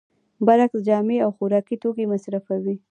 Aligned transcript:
برعکس 0.45 0.81
جامې 0.87 1.17
او 1.25 1.29
خوراکي 1.37 1.75
توکي 1.81 2.05
مصرفوي 2.13 2.75